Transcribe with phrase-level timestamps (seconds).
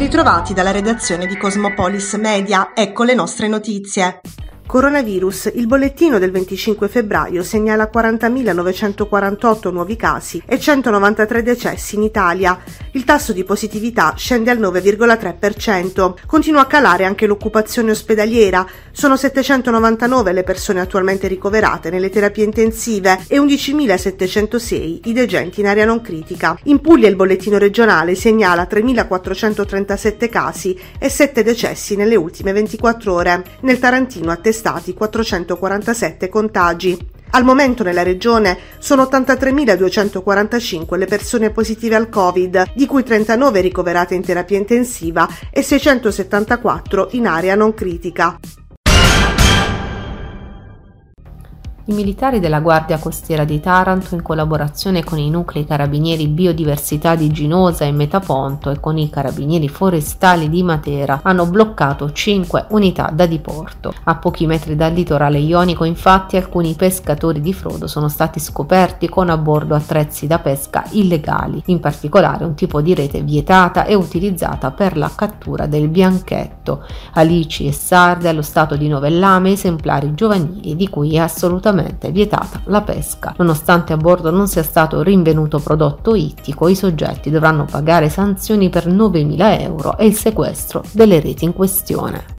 [0.00, 4.22] ritrovati dalla redazione di Cosmopolis Media, ecco le nostre notizie.
[4.66, 5.50] Coronavirus.
[5.56, 12.58] Il bollettino del 25 febbraio segnala 40.948 nuovi casi e 193 decessi in Italia.
[12.92, 16.14] Il tasso di positività scende al 9,3%.
[16.26, 18.66] Continua a calare anche l'occupazione ospedaliera.
[18.90, 25.84] Sono 799 le persone attualmente ricoverate nelle terapie intensive e 11.706 i degenti in area
[25.84, 26.58] non critica.
[26.64, 33.44] In Puglia il bollettino regionale segnala 3.437 casi e 7 decessi nelle ultime 24 ore.
[33.60, 37.18] Nel Tarantino attestato stati 447 contagi.
[37.32, 44.14] Al momento nella regione sono 83.245 le persone positive al Covid, di cui 39 ricoverate
[44.14, 48.38] in terapia intensiva e 674 in area non critica.
[51.86, 57.30] I militari della Guardia Costiera di Taranto, in collaborazione con i nuclei carabinieri biodiversità di
[57.30, 63.24] Ginosa e Metaponto e con i carabinieri forestali di Matera, hanno bloccato 5 unità da
[63.24, 63.94] diporto.
[64.04, 69.30] A pochi metri dal litorale ionico, infatti, alcuni pescatori di frodo sono stati scoperti con
[69.30, 74.70] a bordo attrezzi da pesca illegali, in particolare un tipo di rete vietata e utilizzata
[74.70, 80.86] per la cattura del bianchetto, alici e sarde allo stato di novellame, esemplari giovanili di
[80.86, 83.34] cui è assolutamente completamente vietata la pesca.
[83.38, 88.86] Nonostante a bordo non sia stato rinvenuto prodotto ittico, i soggetti dovranno pagare sanzioni per
[88.86, 92.38] 9.000 euro e il sequestro delle reti in questione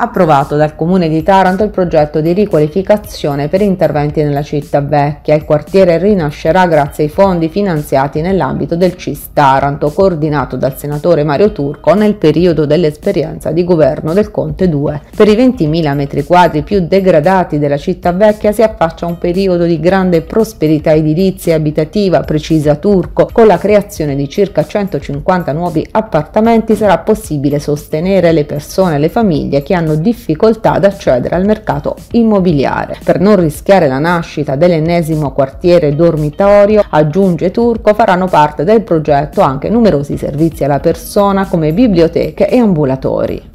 [0.00, 5.34] approvato dal Comune di Taranto il progetto di riqualificazione per interventi nella città vecchia.
[5.34, 11.52] Il quartiere rinascerà grazie ai fondi finanziati nell'ambito del CIS Taranto, coordinato dal senatore Mario
[11.52, 15.02] Turco nel periodo dell'esperienza di governo del Conte 2.
[15.14, 19.78] Per i 20.000 metri quadri più degradati della città vecchia si affaccia un periodo di
[19.78, 23.28] grande prosperità edilizia e abitativa, precisa Turco.
[23.30, 29.08] Con la creazione di circa 150 nuovi appartamenti sarà possibile sostenere le persone e le
[29.10, 32.98] famiglie che hanno hanno difficoltà ad accedere al mercato immobiliare.
[33.02, 39.68] Per non rischiare la nascita dell'ennesimo quartiere dormitorio, aggiunge Turco, faranno parte del progetto anche
[39.68, 43.49] numerosi servizi alla persona come biblioteche e ambulatori.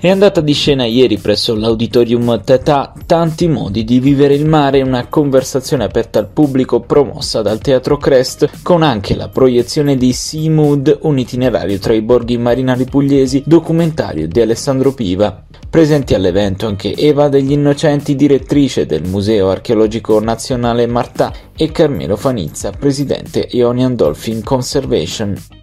[0.00, 5.08] È andata di scena ieri presso l'Auditorium Tata Tanti modi di vivere il mare, una
[5.08, 11.00] conversazione aperta al pubblico promossa dal Teatro Crest, con anche la proiezione di Sea Mood,
[11.02, 15.44] un itinerario tra i borghi marinari pugliesi, documentario di Alessandro Piva.
[15.68, 22.70] Presenti all'evento anche Eva degli Innocenti, direttrice del Museo Archeologico Nazionale Martà, e Carmelo Fanizza,
[22.70, 25.57] presidente Ionian Dolphin Conservation.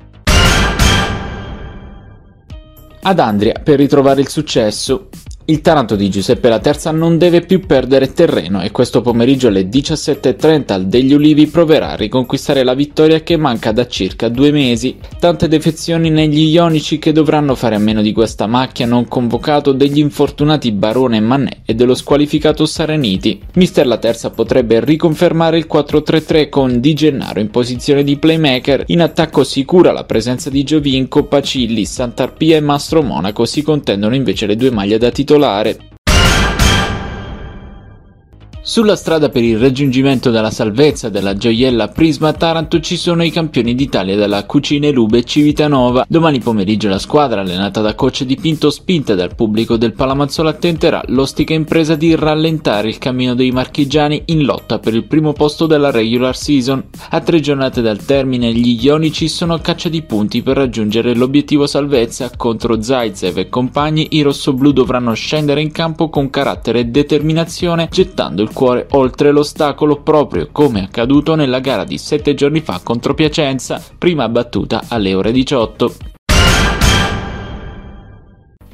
[3.08, 5.10] Ad Andria per ritrovare il successo.
[5.48, 9.70] Il Taranto di Giuseppe La Terza non deve più perdere terreno e questo pomeriggio alle
[9.70, 14.96] 17.30 al Degli Ulivi proverà a riconquistare la vittoria che manca da circa due mesi.
[15.20, 20.00] Tante defezioni negli ionici che dovranno fare a meno di questa macchia non convocato degli
[20.00, 23.40] infortunati Barone e Mannè e dello squalificato Sareniti.
[23.54, 28.86] Mister La Terza potrebbe riconfermare il 4-3-3 con Di Gennaro in posizione di playmaker.
[28.88, 34.48] In attacco sicura la presenza di Giovinco, Pacilli, Sant'Arpia e Mastro Monaco si contendono invece
[34.48, 35.95] le due maglie da titolare titolare
[38.68, 43.76] Sulla strada per il raggiungimento della salvezza della gioiella Prisma Taranto ci sono i campioni
[43.76, 46.04] d'Italia della Cucine Lube Civitanova.
[46.10, 51.04] Domani pomeriggio la squadra, allenata da coach di Pinto spinta dal pubblico del Palamazzolo, tenterà
[51.10, 55.92] l'ostica impresa di rallentare il cammino dei marchigiani in lotta per il primo posto della
[55.92, 56.86] regular season.
[57.12, 61.68] A tre giornate dal termine gli ionici sono a caccia di punti per raggiungere l'obiettivo
[61.68, 62.32] salvezza.
[62.36, 68.42] Contro Zaitsev e compagni i rossoblù dovranno scendere in campo con carattere e determinazione, gettando
[68.42, 73.84] il cuore oltre l'ostacolo proprio come accaduto nella gara di sette giorni fa contro Piacenza,
[73.98, 75.94] prima battuta alle ore 18.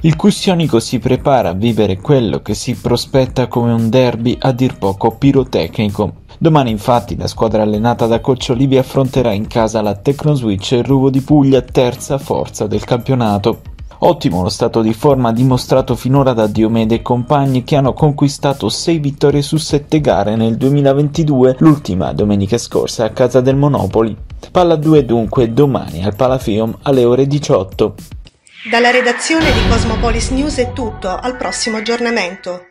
[0.03, 4.77] Il Cussionico si prepara a vivere quello che si prospetta come un derby a dir
[4.77, 6.13] poco pirotecnico.
[6.37, 11.09] Domani infatti la squadra allenata da coach Olivi affronterà in casa la Tecnoswitch e Ruvo
[11.09, 13.61] di Puglia, terza forza del campionato.
[14.03, 18.97] Ottimo lo stato di forma dimostrato finora da Diomede e compagni che hanno conquistato 6
[18.97, 24.17] vittorie su 7 gare nel 2022, l'ultima domenica scorsa a casa del Monopoli.
[24.51, 27.95] Palla 2 dunque domani al Palafium alle ore 18.
[28.71, 32.70] Dalla redazione di Cosmopolis News è tutto, al prossimo aggiornamento.